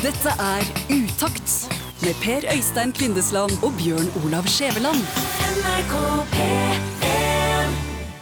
[0.00, 1.50] Dette er Utakt
[2.02, 5.00] med Per Øystein Kvindesland og Bjørn Olav Skjæveland.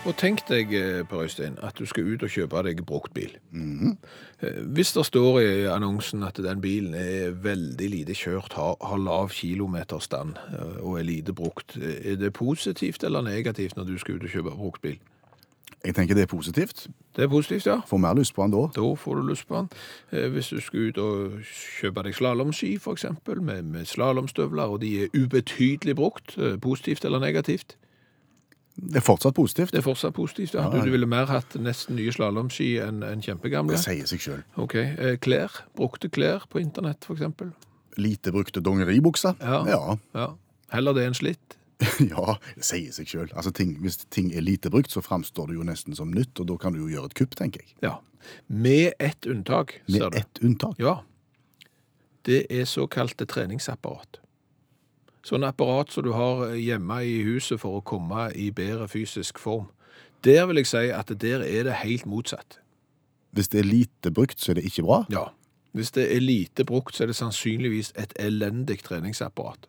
[0.07, 3.31] Og tenk deg, eh, Per Øystein, at du skal ut og kjøpe deg bruktbil.
[3.55, 8.99] Eh, Hvis det står i annonsen at den bilen er veldig lite kjørt, har, har
[8.99, 14.15] lav kilometerstand eh, og er lite brukt, er det positivt eller negativt når du skal
[14.15, 14.99] ut og kjøpe bruktbil?
[15.85, 16.87] Jeg tenker det er positivt.
[17.17, 17.77] Det er positivt, ja.
[17.87, 18.65] Får mer lyst på den da.
[18.75, 19.69] Da får du lyst på den.
[20.13, 21.37] Eh, Hvis du skal ut og
[21.81, 27.05] kjøpe deg slalomski, for eksempel, med, med slalomstøvler, og de er ubetydelig brukt, eh, positivt
[27.05, 27.77] eller negativt?
[28.79, 29.73] Det er fortsatt positivt.
[29.73, 30.69] Det er fortsatt positivt, ja.
[30.71, 33.75] Du, du ville mer hatt nesten nye slalomski enn en kjempegamle?
[33.75, 34.43] Det sier seg sjøl.
[34.57, 37.51] Ok, eh, klær, brukte klær på internett eksempel.
[37.99, 39.35] Lite brukte dongeribukser.
[39.43, 39.65] Ja.
[39.67, 39.97] ja.
[40.15, 40.29] Ja,
[40.75, 41.57] heller det enn slitt.
[42.11, 43.29] Ja, det sier seg sjøl.
[43.35, 46.49] Altså, ting- hvis ting er lite brukt, så framstår det jo nesten som nytt, og
[46.51, 47.75] da kan du jo gjøre et kupp, tenker jeg.
[47.85, 47.97] Ja,
[48.49, 50.79] med ett unntak, ser Med ett unntak.
[50.83, 50.97] Ja,
[52.27, 54.19] det er såkalte treningsapparat.
[55.25, 59.67] Sånn apparat som du har hjemme i huset for å komme i bedre fysisk form.
[60.27, 62.59] Der vil jeg si at der er det helt motsatt.
[63.37, 65.03] Hvis det er lite brukt, så er det ikke bra.
[65.13, 65.27] Ja,
[65.77, 69.69] hvis det er lite brukt, så er det sannsynligvis et elendig treningsapparat.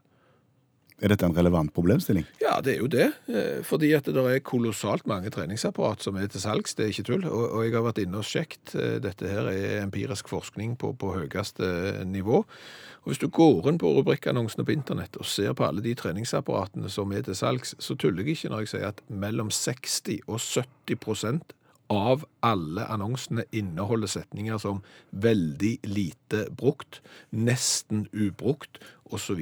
[0.99, 2.25] Er dette en relevant problemstilling?
[2.41, 3.07] Ja, det er jo det.
[3.31, 6.75] eh, Fordi at det er kolossalt mange treningsapparat som er til salgs.
[6.75, 7.23] Det er ikke tull.
[7.25, 8.75] Og, jeg har vært inne og sjekket.
[8.75, 12.43] eh, Dette her er empirisk forskning på, på høyeste nivå.
[13.03, 16.89] Og hvis du går inn på rubrikkannonsene på internett og ser på alle de treningsapparatene
[16.91, 20.35] som er til salgs, så tuller jeg ikke når jeg sier at mellom 60 og
[20.43, 21.55] 70 prosent
[21.89, 27.01] av alle annonsene inneholder setninger som veldig lite brukt,
[27.33, 28.77] nesten ubrukt,
[29.09, 29.41] osv.,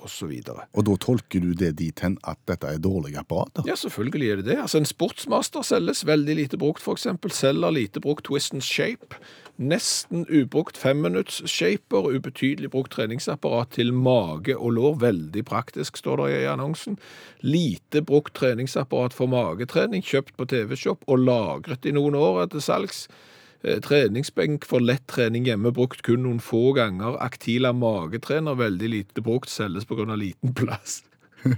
[0.00, 0.32] osv.
[0.48, 3.66] Og og da tolker du det dit hen at dette er dårlige apparater?
[3.68, 4.58] Ja, selvfølgelig er det det.
[4.64, 7.30] Altså, En sportsmaster selges veldig lite brukt, eksempel.
[7.30, 9.20] Selger lite brukt twist and shape.
[9.60, 14.94] Nesten ubrukt femminuttsshaper, ubetydelig brukt treningsapparat til mage og lår.
[15.02, 16.96] Veldig praktisk, står det i annonsen.
[17.44, 23.04] Lite brukt treningsapparat for magetrening, kjøpt på TV-shop og lagret i noen år til salgs.
[23.62, 27.20] Eh, Treningsbenk for lett trening hjemme, brukt kun noen få ganger.
[27.22, 31.02] Actila magetrener, veldig lite brukt, selges av liten plass.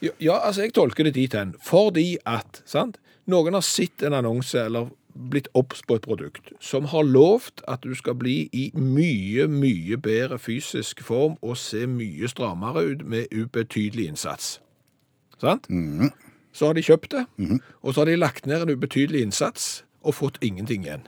[0.00, 1.50] Ja, altså jeg tolker det dit hen.
[1.60, 2.96] Fordi at sant?
[3.30, 7.82] noen har sett en annonse eller blitt obs på et produkt som har lovt at
[7.82, 13.26] du skal bli i mye, mye bedre fysisk form og se mye strammere ut med
[13.32, 14.60] ubetydelig innsats.
[15.40, 15.66] Sant?
[16.52, 17.24] Så har de kjøpt det,
[17.82, 21.06] og så har de lagt ned en ubetydelig innsats og fått ingenting igjen.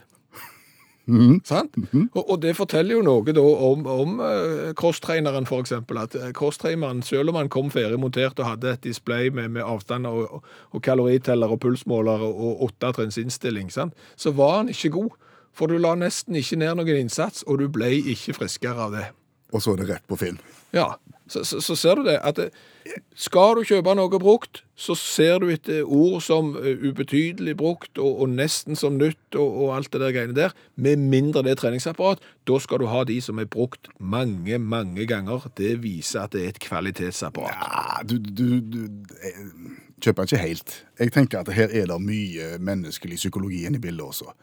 [1.43, 1.75] Sant?
[2.13, 7.01] og, og det forteller jo noe da om, om eh, crosstraineren eksempel, at eh, crosstraineren,
[7.03, 10.81] selv om han kom ferdig montert og hadde et display med, med avstand og, og,
[10.81, 13.93] kaloriteller og pulsmåler og, åttetrinns åtte innstilling, sant?
[14.15, 15.11] så var han ikke god.
[15.53, 19.09] For du la nesten ikke ned noen innsats, og du ble ikke friskere av det.
[19.53, 20.39] Og så er det rett på Finn.
[20.73, 20.95] Ja,
[21.27, 25.37] så, så, så ser du det, at eh, skal du kjøpe noe brukt, så ser
[25.39, 29.75] du et eh, ord som eh, ubetydelig brukt og, og nesten som nytt og, og
[29.77, 33.19] alt det der greiene der, med mindre det er treningsapparat, da skal du ha de
[33.23, 35.47] som er brukt mange, mange ganger.
[35.57, 37.53] Det viser at det er et kvalitetsapparat.
[37.53, 38.81] Ja, du, du, du
[39.23, 40.75] jeg kjøper ikke helt.
[40.99, 44.33] Jeg tenker at her er det mye menneskelig psykologi inne i bildet også.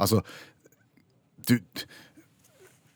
[0.00, 0.22] Altså,
[1.48, 1.58] du,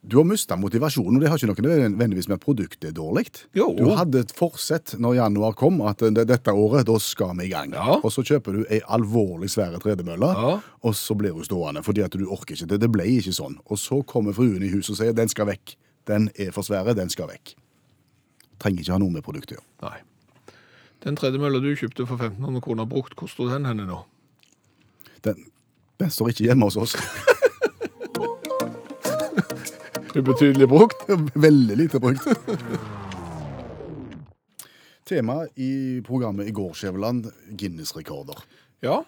[0.06, 3.24] du har mista motivasjonen, og det har ikke noe nødvendigvis med produktet dårlig.
[3.54, 7.72] Du hadde et forsett når januar kom, at dette året, da skal vi i gang.
[7.74, 7.96] Ja.
[7.98, 10.52] Og så kjøper du ei alvorlig svære tredemølle, Ja.
[10.86, 12.80] og så blir hun stående fordi at du orker ikke det.
[12.80, 13.58] Det ble ikke sånn.
[13.66, 15.74] Og så kommer fruen i huset og sier den skal vekk.
[16.06, 17.56] Den er for svære, den skal vekk.
[18.62, 19.90] Trenger ikke ha noe med produktet å gjøre.
[19.90, 20.54] Nei.
[21.02, 24.04] Den tredemølla du kjøpte for 1500 kroner brukt, hvor står den henne nå?
[25.26, 25.44] Den,
[25.98, 26.94] den står ikke hjemme hos oss.
[30.16, 31.02] Ubetydelig brukt?
[31.34, 32.24] Veldig lite brukt.
[35.06, 37.28] Temaet i programmet i går, Skjæveland,
[37.58, 38.40] Guinness-rekorder.
[38.82, 39.02] Ja,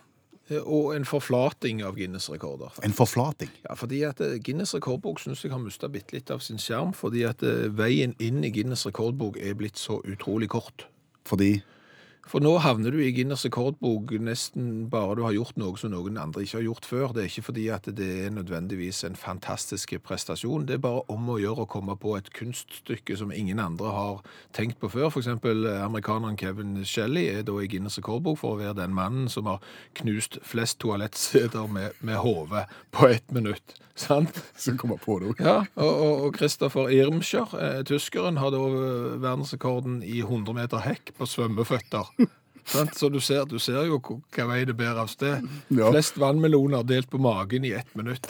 [0.65, 2.77] og en forflating av Guinness-rekorder.
[2.85, 3.51] En forflating.
[3.65, 6.95] Ja, fordi at eh, Guinness rekordbok synes jeg har mista bitte litt av sin skjerm,
[6.97, 10.87] fordi at eh, veien inn i Guinness rekordbok er blitt så utrolig kort.
[11.29, 11.59] Fordi
[12.29, 16.19] For nå havner du i Guinness rekordbok nesten bare du har gjort noe som noen
[16.21, 17.15] andre ikke har gjort før.
[17.17, 20.67] Det er ikke fordi at det er nødvendigvis en fantastisk prestasjon.
[20.69, 24.21] Det er bare om å gjøre å komme på et kunststykke som ingen andre har
[24.53, 25.09] tenkt på før.
[25.09, 29.33] Eksempel eh, amerikaneren Kevin Shelley er da i Guinness rekordbok for å være den mannen
[29.33, 29.65] som har
[30.03, 33.79] knust flest toalettseter med, med hodet på ett minutt.
[33.99, 34.43] Sant?
[34.57, 35.41] Så kommer på det òg.
[35.43, 38.61] Ja, og, og, Christopher Irmscher, eh, tyskeren, har da
[39.19, 42.13] verdensrekorden i 100 meter hekk på svømmeføtter.
[42.69, 42.95] Sant?
[42.99, 45.47] Så du ser, du ser jo hva vei det bærer av sted.
[45.73, 45.89] Ja.
[45.91, 48.29] Flest vannmeloner delt på magen i ett minutt.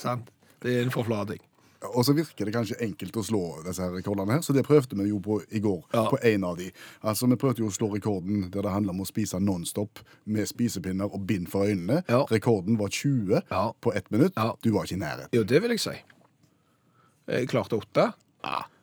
[0.00, 0.28] Sant?
[0.60, 1.40] Det er en forflating.
[1.82, 4.96] Og så virker det kanskje enkelt å slå disse her rekordene her, så det prøvde
[4.98, 6.02] vi jo på i går, Ja.
[6.10, 6.70] på en av de.
[7.02, 10.46] Altså, Vi prøvde jo å slå rekorden der det handler om å spise nonstop med
[10.46, 12.02] spisepinner og bind for øynene.
[12.08, 12.24] Ja.
[12.30, 13.72] Rekorden var 20 Ja.
[13.80, 14.32] på ett minutt.
[14.36, 14.52] Ja.
[14.62, 15.28] Du var ikke i nærheten.
[15.32, 15.96] Jo, det vil jeg si.
[17.28, 18.12] Jeg klarte åtte.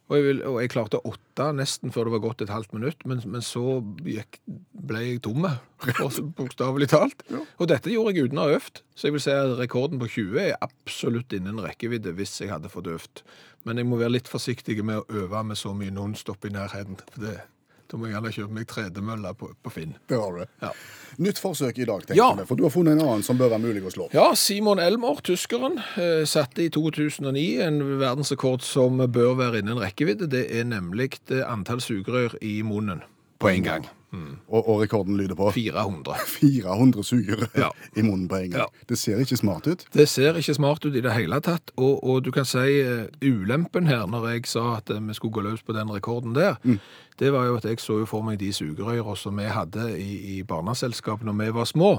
[0.07, 3.01] Og jeg, vil, og jeg klarte åtte nesten før det var gått et halvt minutt,
[3.09, 4.38] men, men så gikk,
[4.88, 5.19] ble jeg
[5.98, 7.25] for- bokstavelig talt.
[7.59, 10.07] Og dette gjorde jeg uten å ha øvd, så jeg vil si at rekorden på
[10.13, 13.24] 20 er absolutt innen rekkevidde hvis jeg hadde fått øvd.
[13.68, 17.01] Men jeg må være litt forsiktig med å øve med så mye nonstop i nærheten.
[17.12, 17.36] For det,
[17.89, 19.95] da må jeg gjerne kjøpe meg tredemølle på, på Finn.
[20.10, 20.45] Det har du.
[20.62, 20.72] Ja.
[21.24, 22.30] Nytt forsøk i dag, tenker Ja.
[22.38, 22.45] vi.
[22.45, 24.10] For du har funnet en annen som bør være mulig å slå.
[24.13, 30.30] Ja, Simon Elmer, tyskeren, eh, satte i 2009 en verdensrekord som bør være innen rekkevidde.
[30.30, 31.16] Det er nemlig
[31.48, 33.01] antall sugerør i munnen
[33.39, 33.88] på en gang.
[34.15, 36.15] Og, og rekorden lyder på 400.
[36.25, 37.69] 400 sugerør Ja.
[37.98, 38.62] i munnen på en gang.
[38.63, 38.86] Ja.
[38.89, 39.83] Det ser ikke smart ut.
[39.94, 43.09] Det ser ikke smart ut i det hele tatt, og, og du kan si eh,
[43.21, 46.56] ulempen her, når jeg sa at eh, vi skulle gå løs på den rekorden der,
[47.19, 50.38] det var jo at jeg så jo for meg de sugerøyene som vi hadde i,
[50.38, 51.92] i barneselskap når vi var små.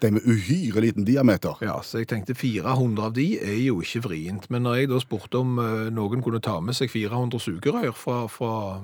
[0.00, 1.58] De med uhyre liten diameter.
[1.60, 4.46] Ja, så jeg tenkte 400 av de er jo ikke vrient.
[4.50, 8.22] Men når jeg da spurte om eh, noen kunne ta med seg 400 sugerør fra,
[8.32, 8.80] fra,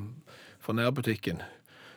[0.61, 1.41] fra nærbutikken,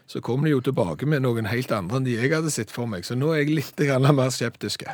[0.10, 2.90] så kom de jo tilbake med noen helt andre enn de jeg hadde sett for
[2.90, 3.06] meg.
[3.06, 4.86] Så nå er jeg litt mer skeptisk.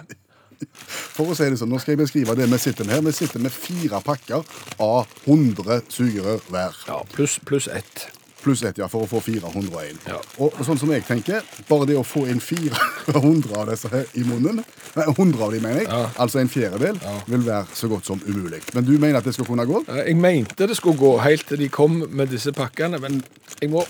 [1.15, 3.01] For å si det sånn, Nå skal jeg beskrive det vi sitter med her.
[3.07, 4.43] Vi sitter med fire pakker
[4.83, 6.77] av 100 sugerør hver.
[6.87, 8.07] Ja, pluss plus ett.
[8.45, 10.03] Pluss ett, ja, for å få 401.
[10.05, 10.19] Ja.
[10.37, 14.21] Og, sånn som jeg tenker, bare det å få inn 400 av disse her i
[14.27, 14.59] munnen,
[14.95, 16.03] nei, 100 av de mener jeg, Ja.
[16.21, 17.15] altså en fjerdedel, Ja.
[17.25, 18.61] vil være så godt som umulig.
[18.75, 19.81] Men du mener at det skal kunne gå?
[19.87, 23.23] Jeg mente det skulle gå helt til de kom med disse pakkene, men
[23.61, 23.83] jeg må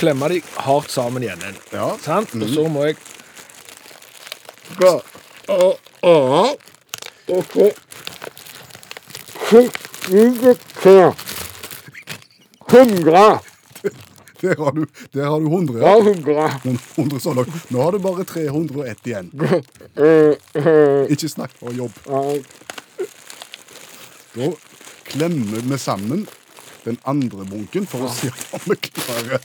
[0.00, 1.42] klemme de hardt sammen igjen.
[1.74, 1.90] Ja.
[2.02, 2.32] Sant?
[2.34, 2.96] Og så må jeg
[4.80, 4.92] gå
[5.50, 6.56] og, og,
[7.28, 7.70] og så
[9.50, 11.08] Skikkelig til.
[12.70, 13.38] 100.
[14.40, 15.80] Der har du, der har du 100.
[15.82, 15.98] Ja, Ja.
[15.98, 16.60] 100.
[16.64, 17.70] Men 100 så langt.
[17.70, 19.32] Nå har du bare 301 igjen.
[21.10, 21.98] Ikke snakk for jobb.
[24.36, 24.52] Da
[25.10, 26.22] klemmer vi sammen
[26.84, 29.42] den andre bunken for å se om vi klarer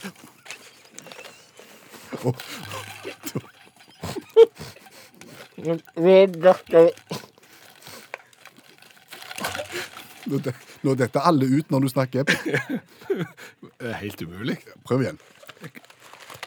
[10.26, 10.54] Nå de-
[10.86, 12.24] Nå detter alle ut når du snakker.
[12.26, 14.58] Det er Helt umulig.
[14.86, 15.20] Prøv igjen.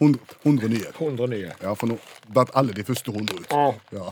[0.00, 0.90] 100, 100 nye.
[0.94, 1.52] 100 nye.
[1.62, 1.96] Ja, for nå
[2.34, 3.50] datt alle de første 100 ut.
[3.50, 3.72] Ja.
[3.98, 4.10] Ja.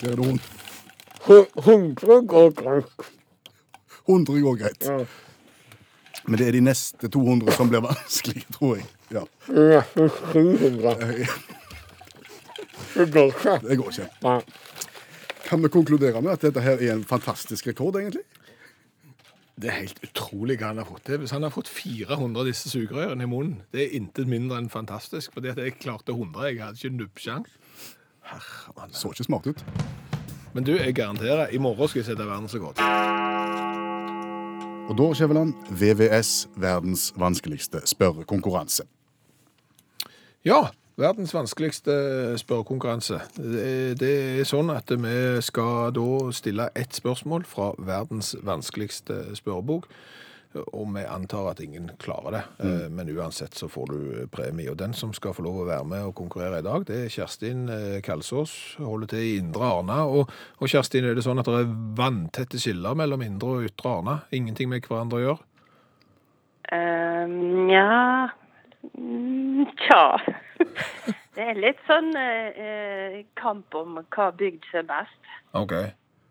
[0.00, 0.40] Der er det 100.
[1.62, 3.10] 100 går greit.
[4.08, 4.88] 100 går greit.
[6.26, 8.86] Men det er de neste 200 som blir vanskelig, tror jeg.
[9.10, 11.26] Ja, Nesten 700.
[12.94, 13.54] Det går ikke.
[13.68, 14.08] Det går ikke.
[14.22, 14.40] Nei.
[15.46, 18.22] Kan vi konkludere med at dette her er en fantastisk rekord, egentlig?
[19.60, 21.18] Det er helt utrolig hva han har fått til.
[21.20, 24.70] Hvis han har fått 400 av disse sugerørene i munnen, det er intet mindre enn
[24.72, 25.34] fantastisk.
[25.34, 27.50] Fordi at jeg klarte 100, jeg hadde ikke nubbsjans.
[28.30, 29.64] Han Så ikke smart ut.
[30.54, 32.78] Men du, jeg garanterer, i morgen skal jeg sette verdensrekord.
[34.90, 38.86] Og da, Skjæveland, VVS, verdens vanskeligste spørrekonkurranse.
[40.42, 41.92] Ja, verdens vanskeligste
[42.40, 43.20] spørrekonkurranse.
[43.36, 49.84] Det er- sånn at vi skal da stille ett spørsmål fra verdens vanskeligste spørrebok.
[50.72, 52.92] Og vi antar at ingen klarer det, mm.
[52.92, 54.70] men uansett så får du premie.
[54.70, 57.08] Og den som skal få lov å være med og konkurrere i dag, det er
[57.08, 58.76] Kjerstin eh, Kalsås.
[58.78, 60.06] Holder til i Indre Arna.
[60.06, 63.94] Og, og Kjerstin, er det sånn at det er vanntette skiller mellom Indre og Ytre
[63.98, 64.20] Arna?
[64.32, 65.40] Ingenting med hverandre å gjøre?
[66.72, 68.49] Nja ja Mm,
[68.80, 70.04] Tja.
[71.34, 75.32] Det er litt sånn eh, eh, kamp om hva bygd som er best.
[75.56, 75.74] Ok.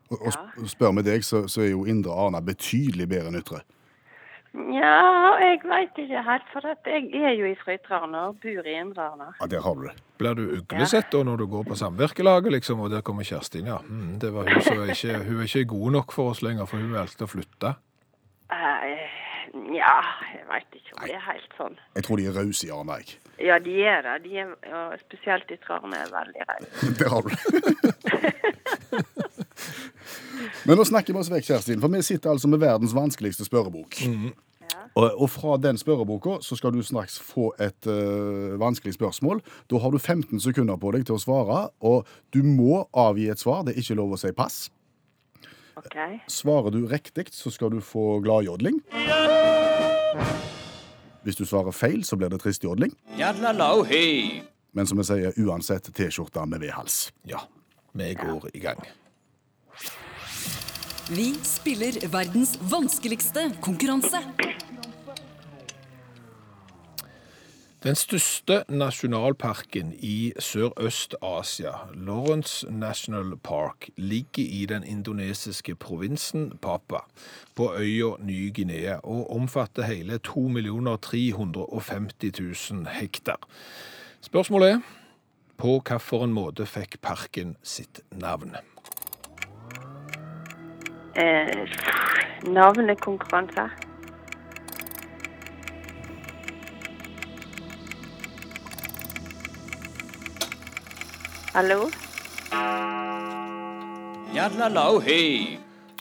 [0.10, 3.39] Og, og sp- spør vi deg, så, så er jo Indre Arna betydelig bedre enn
[3.41, 3.62] Ytre.
[4.74, 8.74] Ja, jeg veit ikke helt, for at jeg er jo fra Ytre-Arna og bor i
[8.79, 9.27] Indre-Arna.
[9.38, 9.94] Ja, der har du det.
[10.18, 13.77] Blir du uglesett da når du går på samvirkelaget, liksom, og der kommer Kjerstin, ja.
[13.86, 16.65] Mm, det var hun som er ikke, hun er ikke god nok for oss lenger,
[16.65, 17.75] for hun valgte å flytte.
[18.50, 19.06] Eh,
[19.75, 19.95] ja,
[20.33, 21.75] jeg veit ikke om det er helt sånn.
[21.97, 22.99] Jeg tror de er rause i Arna.
[23.39, 24.15] Ja, de er det.
[24.25, 26.67] De er, ja, spesielt Ytre-Arna er veldig rause.
[26.99, 27.29] det har du.
[30.67, 34.01] Men nå snakker vi oss vekk, Kjerstin, for vi sitter altså med verdens vanskeligste spørrebok.
[34.97, 39.41] Og, og fra den spørreboka så skal du straks få et uh, vanskelig spørsmål.
[39.71, 43.41] Da har du 15 sekunder på deg til å svare, og du må avgi et
[43.41, 43.63] svar.
[43.65, 44.67] Det er ikke lov å si pass.
[45.79, 45.98] OK.
[46.27, 48.81] Svarer du riktig, så skal du få gladjodling.
[51.24, 52.93] Hvis du svarer feil, så blir det tristjodling.
[54.71, 57.09] Men som jeg sier, uansett T-skjorte med V-hals.
[57.27, 57.41] Ja,
[57.98, 58.83] vi går i gang.
[61.09, 64.21] Vi spiller verdens vanskeligste konkurranse.
[67.83, 76.98] Den største nasjonalparken i Sørøst-Asia, Lawrence National Park, ligger i den indonesiske provinsen Papa
[77.55, 80.50] på øya Ny-Guinea og omfatter hele 2
[80.98, 83.39] 350 000 hektar.
[84.21, 84.79] Spørsmålet er
[85.57, 88.55] på hvilken måte fikk parken sitt navn?
[91.15, 91.67] Eh,
[92.43, 93.88] navnekonkurranse.
[101.60, 101.89] Hallo?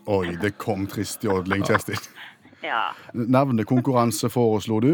[0.07, 1.97] Oi, det kom trist jodling, Kjersti.
[2.62, 2.93] Ja.
[3.11, 4.93] Navnekonkurranse foreslo du.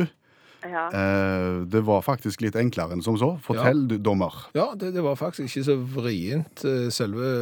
[0.64, 0.86] Ja.
[0.88, 3.34] Eh, det var faktisk litt enklere enn som så.
[3.44, 4.38] Fortell, du, dommer.
[4.56, 7.34] Ja, det, det var faktisk ikke så vrient, eh, selve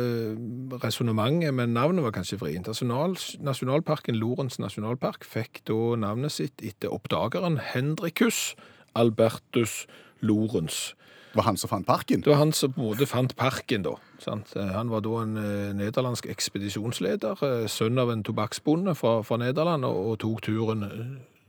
[0.83, 2.73] resonnementet, men navnet var kanskje vrient.
[2.73, 8.57] Nasjonal, nasjonalparken Lorentz nasjonalpark fikk da navnet sitt etter oppdageren Hendrikus
[8.99, 9.85] Albertus
[10.26, 10.88] Lorentz.
[11.32, 12.20] Det var han som fant parken.
[12.20, 13.94] Det var han som på en måte fant parken, da.
[14.20, 14.50] Sant?
[14.56, 19.38] Eh, Han var da en eh, nederlandsk ekspedisjonsleder, eh, sønn av en tobakksbonde fra, fra
[19.40, 20.84] Nederland, og, og tok turen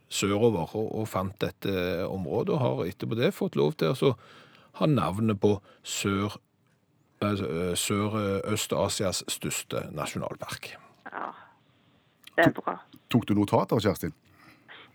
[0.07, 4.13] sørover og, og fant dette området, og har etterpå det fått lov til å så
[4.79, 6.39] ha navnet på sør,
[7.19, 10.77] altså, Sør-Øst-Asias største nasjonalpark.
[11.11, 11.31] ja.
[12.33, 12.79] Det er bra.
[13.13, 14.13] Tok du notater, Kjerstin?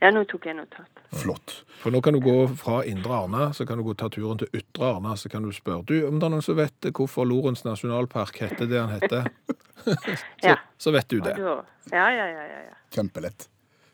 [0.00, 1.00] Ja, nå tok jeg notat.
[1.18, 1.56] Flott.
[1.80, 4.50] For nå kan du gå fra Indre Arna, så kan du gå ta turen til
[4.54, 7.64] Ytre Arna, så kan du spørre du, om det er noen som vet hvorfor Lorentz
[7.66, 9.26] nasjonalpark heter det han heter.
[9.84, 10.16] så,
[10.52, 10.56] Ja.
[10.78, 11.34] så vet du det.
[11.38, 11.56] Ja,
[11.90, 12.76] ja, ja, ja, ja.
[12.94, 13.48] Kjempelett.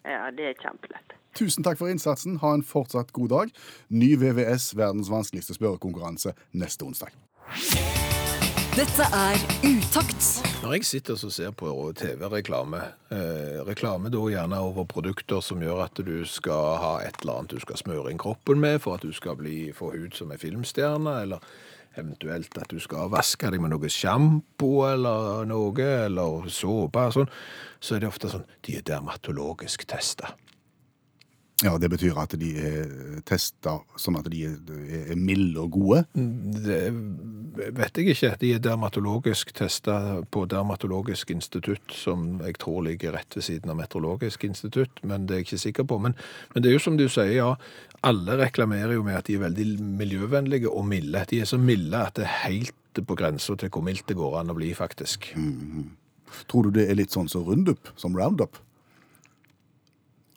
[0.04, 1.16] Ja, det er kjempelett.
[1.34, 2.37] Tusen takk for innsatsen.
[2.44, 3.54] Ha en fortsatt god dag.
[3.88, 7.16] Ny VVS, verdens vanskeligste spørrekonkurranse, neste onsdag.
[8.75, 10.25] Dette er Utakt
[10.64, 12.81] Når jeg sitter og ser på TV-reklame,
[13.14, 17.54] eh, reklame da gjerne over produkter som gjør at du skal ha et eller annet
[17.54, 20.43] du skal smøre inn kroppen med for at du skal bli, få hud som en
[20.43, 21.47] filmstjerne, eller
[21.95, 27.31] eventuelt at du skal vaske deg med noe sjampo eller noe, eller såpe sånn,
[27.78, 30.35] så er det ofte sånn, de er dermatologisk testet.
[31.62, 32.88] Ja, Det betyr at de er
[33.28, 34.56] testa sånn at de er,
[35.12, 36.00] er milde og gode.
[36.14, 36.80] Det
[37.78, 38.32] vet jeg ikke.
[38.40, 43.78] De er dermatologisk testa på Dermatologisk institutt, som jeg tror ligger rett ved siden av
[43.78, 46.00] Meteorologisk institutt, men det er jeg ikke sikker på.
[46.02, 46.18] Men,
[46.54, 47.52] men det er jo som du sier, ja,
[48.04, 49.68] alle reklamerer jo med at de er veldig
[50.02, 51.23] miljøvennlige og milde.
[51.30, 54.40] De er så milde at det er helt på grensa til hvor mildt det går
[54.42, 55.30] an å bli, faktisk.
[56.50, 58.58] Tror du det er litt sånn som Rundup, som Roundup?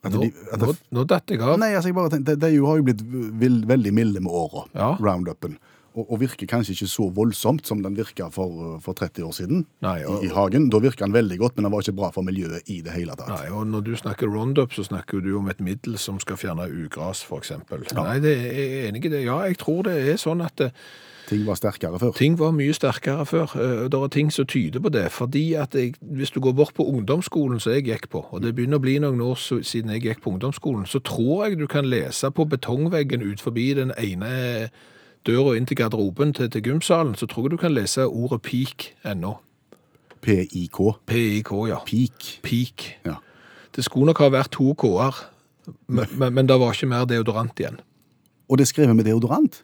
[0.04, 1.58] Nå, de- det- nå, nå datt jeg av.
[1.60, 3.02] Nei, altså jeg bare tenkte, de, de har jo blitt
[3.40, 4.96] vild, veldig milde med åra, Ja.
[5.00, 5.58] Roundupen.
[5.98, 9.64] Og, og virker kanskje ikke så voldsomt som den virka for, for 30 år siden
[9.82, 10.70] Nei, og- i, i hagen.
[10.70, 13.16] Da virka den veldig godt, men den var ikke bra for miljøet i det hele
[13.18, 13.28] tatt.
[13.34, 16.70] Nei, og når du snakker Roundup, så snakker du om et middel som skal fjerne
[16.70, 17.82] ugras, for eksempel.
[17.98, 19.24] Nei, det er jeg er enig i det.
[19.26, 20.72] Ja, jeg tror det er sånn at det,
[21.28, 22.12] Ting var sterkere før.
[22.16, 23.52] Ting var mye sterkere før.
[23.60, 25.12] Eh, Det er ting som tyder på det.
[25.12, 28.56] Fordi at jeg, hvis du går bort på ungdomsskolen som jeg gikk på, og det
[28.56, 31.86] begynner å bli noen år siden jeg gikk på ungdomsskolen, så tror jeg du kan
[31.86, 34.70] lese på betongveggen ut forbi den ene
[35.28, 38.94] døra inn til garderoben til, til gymsalen, så tror jeg du kan lese ordet peak
[39.04, 39.36] ennå.
[40.22, 40.80] PIK.
[41.06, 41.78] P-I-K, ja.
[41.86, 42.40] Peak.
[42.44, 42.88] Peak.
[43.06, 43.20] Ja.
[43.76, 45.20] Det skulle nok ha vært to K-er,
[45.88, 47.80] men, men, men det var ikke mer deodorant igjen.
[48.48, 49.62] Og det er skrevet med deodorant.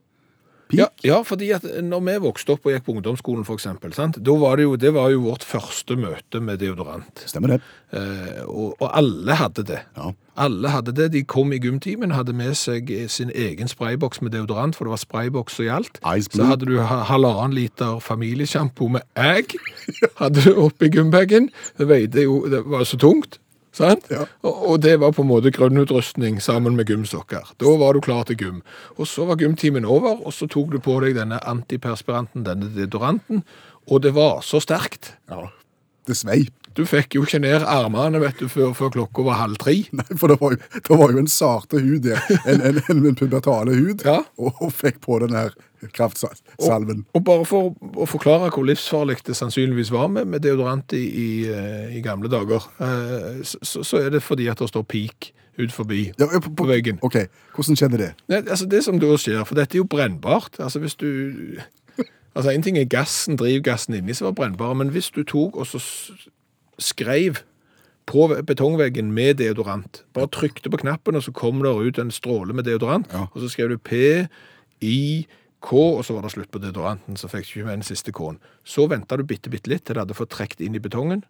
[0.74, 4.18] Ja, ja, fordi at når vi vokste opp og gikk på ungdomsskolen for eksempel, sant?
[4.24, 7.24] Da var det, jo, det var jo vårt første møte med deodorant.
[7.30, 7.60] Stemmer det.
[7.94, 9.84] Eh, og, og alle hadde det.
[9.98, 10.14] Ja.
[10.44, 11.12] Alle hadde det.
[11.14, 15.04] De kom i gymtimen, hadde med seg sin egen sprayboks med deodorant, for det var
[15.04, 16.02] sprayboks og gjaldt.
[16.32, 19.54] Så hadde du halvannen liter familiesjampo med egg,
[20.22, 21.52] hadde du oppi gymbagen.
[21.78, 23.38] Det jo, det var så tungt.
[23.80, 24.26] Ja.
[24.46, 27.56] Og, det var på en måte grunnutrustning sammen med gymsokker.
[27.58, 28.62] Da var du klar til gym.
[28.98, 33.42] Og så var gymtimen over, og så tok du på deg denne antiperspiranten, denne deodoranten,
[33.90, 35.16] og det var så sterkt.
[35.30, 35.50] ja.
[36.04, 36.50] Det svei.
[36.78, 39.76] Du fikk jo ikke ned armene vet du, før, før klokka var halv tre.
[40.00, 42.24] Nei, for det var jo, det var jo en sarte hud der.
[42.44, 44.06] En, en, en, en pubertale hud.
[44.08, 44.22] Ja.
[44.38, 45.54] Og, og fikk på den her
[45.94, 47.06] kraftsalven.
[47.14, 51.30] Og bare for å forklare hvor livsfarlig det sannsynligvis var med, med deodorant i, i,
[51.52, 55.72] eh, i gamle dager, eh, så, så er det fordi at det står peak ut
[55.72, 57.00] forbi Ja, på, på veggen.
[57.06, 57.20] OK,
[57.56, 58.12] hvordan skjedde det?
[58.32, 60.60] Nei, altså det som da skjer, for dette er jo brennbart.
[60.60, 61.60] Altså hvis du
[62.34, 65.68] Altså En ting er gassen, drivgassen inni som var brennbar, men hvis du tok og
[65.70, 65.78] så
[66.84, 67.42] skrev
[68.10, 72.54] på betongveggen med deodorant, bare trykte på knappen, og så kom det ut en stråle
[72.56, 73.28] med deodorant, Ja.
[73.32, 74.28] og så skrev du P,
[74.84, 75.26] I,
[75.64, 78.12] K, og så var det slutt på deodoranten, så fikk du ikke med den siste
[78.12, 78.40] K-en.
[78.68, 81.24] Så venta du bitte, bitte litt til det hadde fått trukket inn i betongen,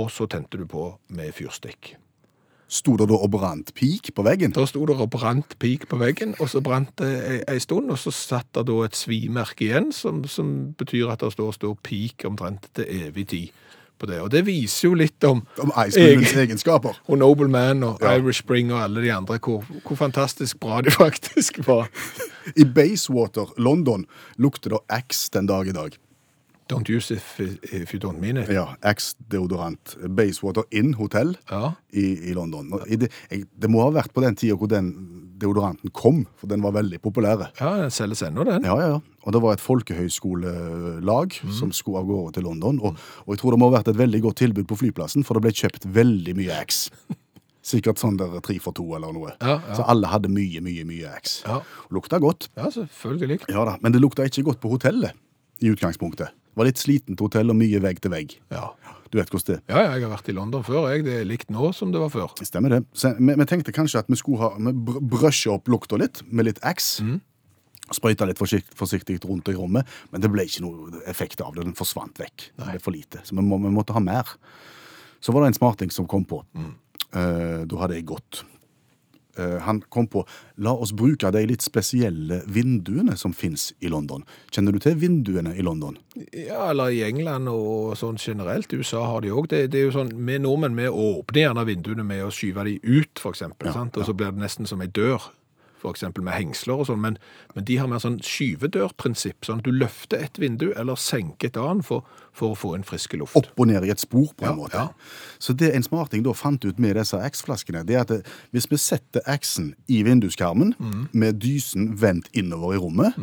[0.00, 1.96] og så tente du på med fyrstikk.
[2.72, 4.54] Sto det da og brant pik på veggen?
[4.56, 8.00] Da sto det og brant pik på veggen, og så brant det ei stund, og
[8.00, 12.24] så satt det da et svimerke igjen, som, som betyr at det står, står pik
[12.24, 13.50] omtrent til evig tid
[14.02, 14.18] på det.
[14.24, 16.98] Og det viser jo litt om Om Icemoonens egenskaper.
[17.08, 18.16] og Noble Man og Ja.
[18.18, 21.88] Irish Spring og alle de andre, hvor, hvor fantastisk bra de faktisk var.
[22.58, 24.04] I Basewater, London,
[24.36, 25.94] lukter det Axe den dag i dag.
[26.72, 28.48] Don't use if, if you don't mean it.
[28.48, 29.96] Ja, Axe-deodorant.
[30.16, 31.72] Basewater Inn hotell Ja.
[31.92, 32.70] i, i London.
[32.88, 34.92] Det, jeg, det må ha vært på den tida hvor den
[35.42, 37.48] deodoranten kom, for den var veldig populær.
[37.60, 38.64] Ja, den selges ennå, den.
[38.66, 39.00] Ja, ja, ja.
[39.22, 42.80] Og det var et folkehøyskolelag som skulle av gårde til London.
[42.82, 42.96] Og,
[43.26, 45.44] og jeg tror det må ha vært et veldig godt tilbud på flyplassen, for det
[45.46, 46.90] ble kjøpt veldig mye Axe.
[47.72, 49.36] Sikkert sånn der tre for to eller noe.
[49.38, 49.76] Ja, ja.
[49.78, 51.44] Så alle hadde mye, mye, mye Axe.
[51.46, 51.60] Ja.
[51.94, 52.48] Lukta godt.
[52.58, 53.44] Ja, selvfølgelig.
[53.52, 55.14] Ja da, Men det lukta ikke godt på hotellet
[55.62, 56.34] i utgangspunktet.
[56.58, 58.36] Var litt slitent hotell og mye vegg til vegg.
[58.52, 58.70] Ja.
[59.12, 59.62] Du vet hvordan det er.
[59.68, 60.86] ja, ja, jeg har vært i London før.
[60.92, 61.04] Jeg.
[61.04, 62.32] Det er likt nå som det var før.
[62.44, 62.80] Stemmer det.
[62.96, 66.48] Så, vi, vi tenkte kanskje at vi skulle ha, br brøsje opp lukta litt med
[66.48, 67.04] litt Axe.
[67.92, 71.66] Sprøyta litt forsikt, forsiktig rundt i rommet, men det ble ikke noe effekt av det.
[71.66, 72.46] Den forsvant vekk.
[72.56, 73.20] Det ble for lite.
[73.26, 74.32] Så vi, må, vi måtte ha mer.
[75.20, 76.40] Så var det en smarting som kom på.
[76.56, 78.44] Eh, da hadde jeg gått.
[79.36, 80.24] Eh, han kom på
[80.60, 84.24] la oss bruke de litt spesielle vinduene som fins i London.
[84.52, 85.96] Kjenner du til vinduene i London?
[86.36, 88.72] Ja, eller i England og sånn generelt.
[88.72, 89.66] I USA har de òg det.
[89.72, 93.14] Det er jo sånn, Vi nordmenn vi åpner gjerne vinduene med å skyve de ut,
[93.32, 93.96] eksempel, Ja, sant?
[93.96, 95.30] Og så blir det nesten som ei dør.
[95.90, 97.18] Eksempel med hengsler og sånn, men,
[97.56, 99.42] men de har mer sånn skyvedørprinsipp.
[99.44, 102.84] Sånn at du løfter et vindu eller senker et annet for, for å få inn
[102.86, 103.34] friske luft.
[103.36, 104.72] opp og ned i et spor, på en Ja, måte.
[104.74, 104.88] ja.
[105.42, 108.68] Så det en smarting da fant ut med disse X-flaskene, det er at det, hvis
[108.70, 111.08] vi setter X-en i vinduskarmen Mm.
[111.12, 113.14] med dysen vendt innover i rommet,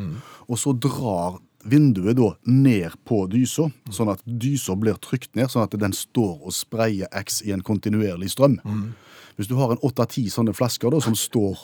[0.49, 3.91] og så drar vinduet da ned på dysa, Mm.
[3.93, 7.61] sånn at dysa blir trykt ned, sånn at den står og sprayer X i en
[7.61, 8.59] kontinuerlig strøm.
[8.63, 8.93] Mm.
[9.37, 11.57] Hvis du har en 8-10 sånne flasker da, som står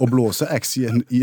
[0.00, 1.22] og blåser X i i,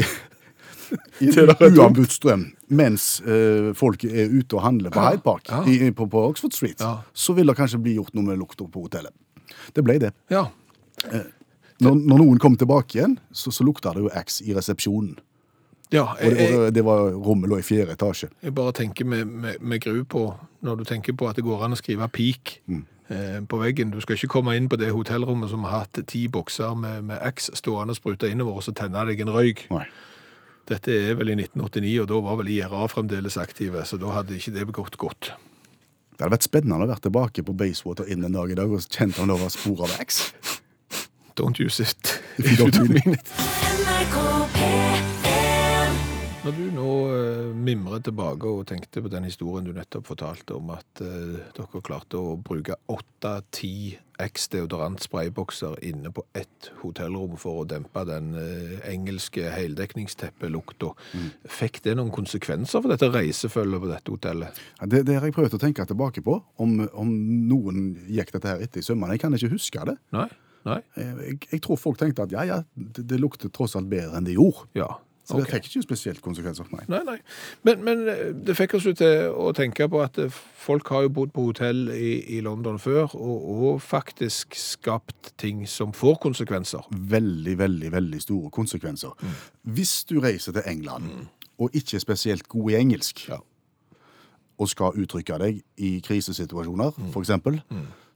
[1.22, 5.64] i uanbudt strøm, mens eh, folk er ute og handler på Hyde Park, ja.
[5.70, 7.02] i, på, på Oxford Street, Ja.
[7.14, 9.14] så vil det kanskje bli gjort noe med lukta på hotellet.
[9.74, 10.14] Det ble det.
[10.34, 10.48] Ja.
[11.80, 15.18] Når, når noen kom tilbake igjen, så, så lukta det jo X i resepsjonen.
[15.94, 18.30] ja Og jeg, det, og det, var rommet lå i fjerde etasje.
[18.44, 20.26] jeg bare tenker med, med, med gru på,
[20.62, 23.92] når du tenker på at det går an å skrive peak eh, på veggen.
[23.94, 27.18] Du skal ikke komme inn på det hotellrommet som har hatt ti bokser med, med
[27.32, 29.60] X stående spruta innover, og så tenne deg en røyk.
[29.74, 29.88] Nei.
[30.70, 34.38] Dette er vel i 1989, og da var vel IRA fremdeles aktive, så da hadde
[34.38, 35.24] ikke det gått godt.
[36.20, 38.84] Det hadde vært spennende å være tilbake på Basewater inn en dag i dag og
[38.86, 40.10] kjent om det var spor av X.
[41.40, 42.20] Don't use it.
[42.38, 43.28] If you don't mean it.
[46.40, 50.08] NRK P1 Når du nå eh, mimrer tilbake og tenkte på den historien du nettopp
[50.08, 57.38] fortalte om at eh, dere klarte å bruke 8-10 eks-deodorant spraybokser inne på ett hotellrom
[57.40, 60.92] for å dempe den eh, engelske heldekningsteppelukta,
[61.48, 64.62] fikk det noen konsekvenser for dette reisefølget på dette hotellet?
[64.80, 67.12] Ja, det, det har jeg prøvd å tenke tilbake på, om, om
[67.50, 69.16] noen gikk dette her etter i sømmene.
[69.16, 70.00] Jeg kan ikke huske det.
[70.16, 70.30] Nei?
[70.68, 70.82] Nei?
[71.00, 74.28] Jeg, jeg tror folk tenkte at ja, ja, det, det lukter tross alt bedre enn
[74.28, 74.68] det gjorde.
[74.78, 74.92] Ja.
[75.30, 75.46] Så okay.
[75.46, 76.88] det fikk ikke spesielt konsekvenser meg.
[76.90, 77.18] Nei, nei.
[77.68, 81.06] Men, men eh, det fikk oss jo til å tenke på at eh, folk har
[81.06, 86.18] jo bodd på hotell i, i London før, og, og faktisk skapt ting som får
[86.26, 86.90] konsekvenser.
[87.14, 89.14] Veldig, veldig, veldig store konsekvenser.
[89.70, 91.12] Hvis du reiser til England
[91.60, 93.38] og ikke er spesielt god i engelsk, Ja.
[94.60, 97.62] og skal uttrykke deg i krisesituasjoner, for eksempel,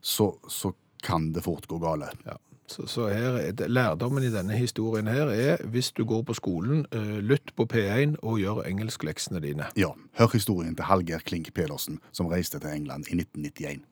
[0.00, 0.72] så, så
[1.04, 2.10] kan det fort gå gale.
[2.26, 2.40] Ja.
[2.66, 6.34] Så, så her, er det- lærdommen i denne historien her er, hvis du går på
[6.34, 9.66] skolen, eh, lytt på P1 og gjør engelskleksene dine.
[9.76, 13.82] Ja, hør historien til Hallgeir Klink Pedersen, som reiste til England i 1991.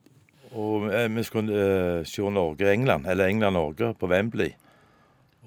[0.52, 1.52] Og eh, vi skulle
[2.00, 4.50] uh, se Norge-England, eller England-Norge, på Wembley.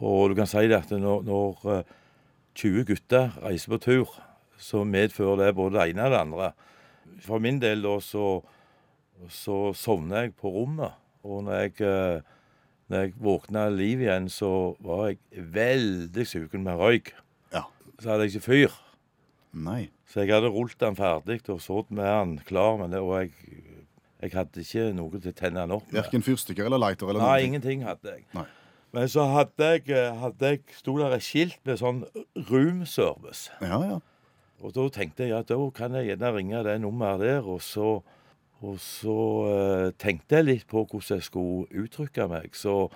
[0.02, 1.84] Og du kan si det at når, når eh,
[2.56, 4.10] 20 gutter reiser på tur,
[4.58, 6.52] så medfører det både det ene og det andre.
[7.26, 8.42] For min del da så,
[9.30, 10.92] så sovner jeg på rommet.
[11.24, 12.22] Og når jeg, eh,
[12.91, 14.50] når jeg våkna av liv igjen, så
[14.86, 17.13] var jeg veldig sugen med røyk.
[17.56, 17.63] Ja.
[18.00, 18.76] Så hadde jeg ikke fyr.
[19.56, 19.88] Nei.
[20.12, 23.32] Så jeg hadde rullet den ferdig og satt med den klar, men det, og jeg,
[24.21, 25.98] jeg hadde ikke noe til å tenne den opp med.
[26.02, 27.48] Hverken fyrstikker eller lighter eller Nei, noe.
[27.50, 28.28] ingenting hadde jeg.
[28.38, 28.45] Nei.
[28.95, 32.04] Men så hadde jeg, eh, hadde jeg sto der et skilt med sånn
[32.48, 33.50] roomservice.
[33.60, 33.98] Ja, ja.
[34.63, 37.98] Og da tenkte jeg at da kan jeg gjerne ringe det nummeret der, og så,
[38.63, 39.18] og så
[39.52, 42.56] eh, tenkte jeg litt på hvordan jeg skulle uttrykke meg.
[42.56, 42.88] Så,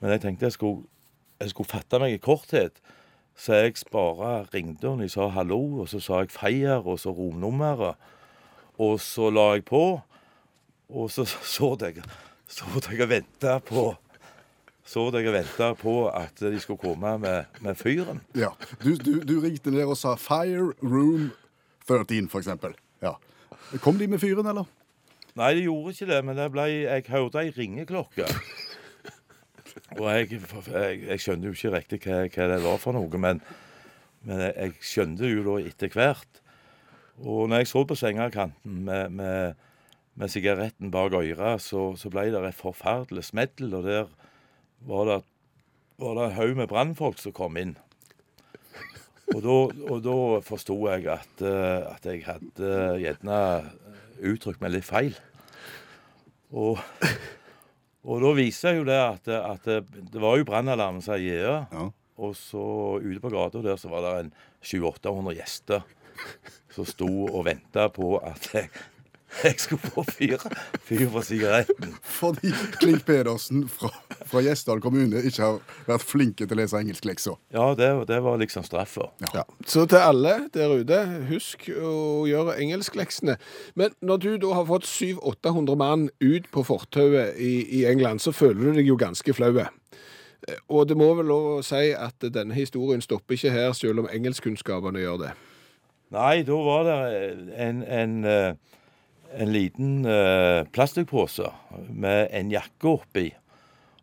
[0.00, 0.88] men jeg tenkte jeg skulle,
[1.40, 2.82] jeg skulle fatte meg i korthet.
[3.38, 7.14] Så jeg bare ringte henne, jeg sa hallo, og så sa jeg feier, og så
[7.14, 7.94] romnummeret.
[8.78, 10.00] Og så la jeg på.
[10.88, 12.02] Og så så jeg
[12.48, 13.92] så og venta på
[14.88, 18.22] så jeg venta på at de skulle komme med, med fyren.
[18.34, 18.54] Ja.
[18.80, 21.30] Du, du, du ringte ned og sa 'Fire Room
[21.84, 22.72] 13', for eksempel.
[23.02, 23.12] Ja.
[23.84, 24.64] Kom de med fyren, eller?
[25.36, 28.26] Nei, det gjorde ikke det, men det ble, jeg hørte ei ringeklokke.
[29.98, 33.40] Og jeg, jeg, jeg skjønte jo ikke riktig hva, hva det var for noe, men,
[34.26, 36.42] men jeg, jeg skjønte jo da etter hvert.
[37.18, 39.58] Og når jeg så på sengekanten med, med,
[40.18, 44.08] med sigaretten bak øret, så, så ble det et forferdelig smell, og der
[44.86, 45.20] var det,
[45.98, 47.76] var det en haug med brannfolk som kom inn.
[49.34, 49.56] Og da,
[49.92, 52.70] og da forsto jeg at, eh, at jeg hadde
[53.02, 53.40] gjerne
[54.22, 55.14] uttrykt meg litt feil.
[56.54, 56.80] Og,
[58.08, 61.72] og da viser jeg jo det at, at det var jo brannalarmen som gikk.
[61.74, 61.88] Ja.
[62.18, 64.30] Og så ute på gata der så var det en
[64.66, 65.84] 700-800 gjester
[66.74, 68.70] som sto og venta på at jeg,
[69.44, 70.40] jeg skulle få fyr,
[70.88, 71.94] fyr på sigaretten.
[72.02, 73.90] Fordi Klink Pedersen fra,
[74.26, 77.34] fra Gjesdal kommune ikke har vært flinke til å lese engelskleksa.
[77.54, 79.10] Ja, det, det var liksom straffa.
[79.34, 79.44] Ja.
[79.68, 83.36] Så til alle der ute, husk å gjøre engelskleksene.
[83.78, 88.32] Men når du da har fått 700-800 mann ut på fortauet i, i England, så
[88.32, 89.52] føler du deg jo ganske flau.
[89.60, 89.68] Eh,
[90.72, 94.10] Og det må vel lov å si at denne historien stopper ikke her, selv om
[94.10, 95.34] engelskkunnskapene gjør det.
[96.14, 96.98] Nei, da var det
[97.60, 98.54] en, en, eh,
[99.36, 101.50] en liten eh, plastpose
[101.88, 103.28] med en jakke oppi.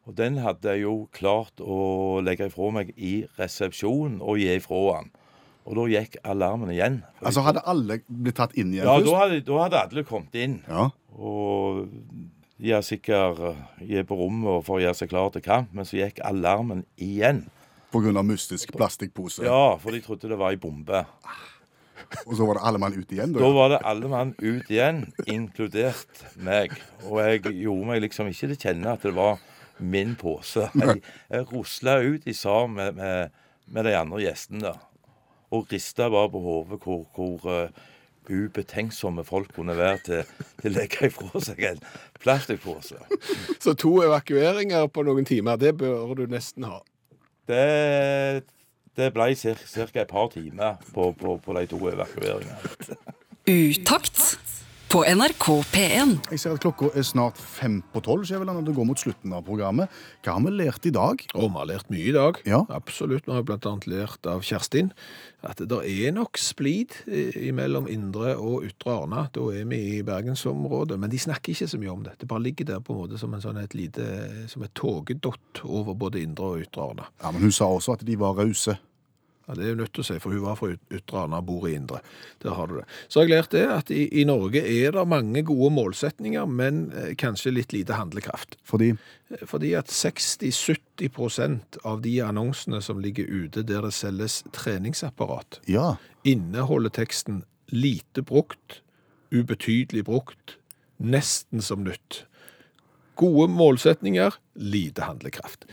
[0.06, 4.82] Og den hadde jeg jo klart å legge ifra meg i resepsjonen og gi ifra
[5.00, 5.10] han.
[5.66, 7.00] Og da gikk alarmen igjen.
[7.26, 10.60] Altså, hadde alle blitt tatt inn igjen Ja, da hadde, da hadde alle kommet inn.
[10.70, 10.92] Ja.
[11.18, 11.88] Og
[12.62, 15.74] de er sikkert eh, de er på rommet for å gjøre seg klar til kamp,
[15.74, 17.48] men så gikk alarmen igjen.
[17.96, 19.46] Av mystisk plastikkpose.
[19.48, 21.06] Ja, for de trodde det var ei bombe.
[22.28, 23.34] Og så var det alle mann ut igjen?
[23.34, 23.42] Da.
[23.44, 26.76] Da var det alle mann ut igjen, inkludert meg.
[27.08, 29.42] Og jeg gjorde meg liksom ikke til kjenne at det var
[29.80, 30.70] min pose.
[30.80, 34.80] Jeg, jeg rusla ut i sammen med, med, med de andre gjestene der.
[35.56, 37.84] Og rista bare på hodet hvor, hvor uh,
[38.30, 41.84] ubetenksomme folk kunne være til, til å legge ifra seg en
[42.24, 43.00] plastpose.
[43.60, 46.80] Så to evakueringer på noen timer, det bør du nesten ha.
[47.46, 48.46] Det,
[48.96, 49.56] det ble ca.
[49.76, 52.58] et par timer på, på, på de to evakueringene.
[53.46, 54.40] Utakt
[54.96, 56.12] på NRK P1.
[56.32, 59.34] Jeg ser at klokka er snart fem på tolv, Skjæveland, og det går mot slutten
[59.36, 59.92] av programmet.
[60.24, 61.20] Hva har vi lært i dag?
[61.36, 62.40] Og vi har lært mye i dag.
[62.48, 62.62] Ja.
[62.72, 63.28] Absolutt.
[63.28, 64.94] Vi har blant annet lært av Kjerstin
[65.44, 69.26] at det er nok splid eh, mellom Indre og Ytre Arna.
[69.36, 70.96] Da er vi i bergensområdet.
[71.02, 72.16] Men de snakker ikke så mye om det.
[72.22, 74.08] Det bare ligger der på en måte som en sånn et lite
[74.48, 77.12] som et togedott over både Indre og Ytre Arna.
[77.20, 78.80] Ja, Men hun sa også at de var rause.
[79.48, 81.38] Ja, Det er jo nødt til å si, for hun var fra Yt- Ytre Arna
[81.38, 82.00] og bor i Indre.
[82.42, 82.86] Der har du det.
[83.08, 86.92] Så har jeg lært det at i, i Norge er det mange gode målsetninger, men
[86.98, 88.58] eh, kanskje litt lite handlekraft.
[88.66, 88.96] Fordi
[89.50, 95.96] Fordi at 60-70% av de annonsene som ligger ute der det selges treningsapparat, Ja.
[96.24, 98.82] inneholder teksten lite brukt,
[99.34, 100.58] ubetydelig brukt,
[101.02, 102.24] nesten som nytt.
[103.16, 105.66] Gode målsetninger, lite handlekraft.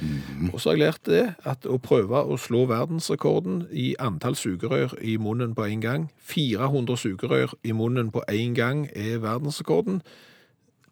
[0.53, 4.95] Og så har jeg lært det at å prøve å slå verdensrekorden i antall sugerør
[5.03, 10.03] i munnen på en gang, 400 sugerør i munnen på en gang er verdensrekorden,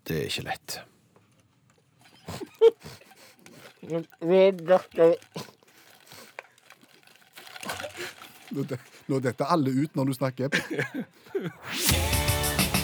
[0.09, 0.81] det er ikke lett.
[9.09, 10.49] Nå detter alle ut når du snakker.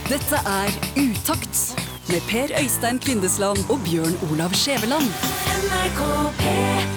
[0.06, 5.08] Dette er Utakt med Per Øystein Kvindesland og Bjørn Olav Skjæveland.
[5.62, 6.00] NRK
[6.40, 6.95] P3